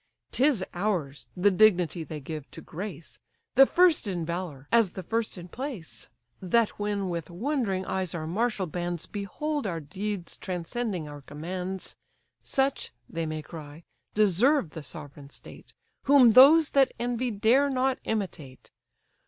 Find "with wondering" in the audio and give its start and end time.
7.07-7.85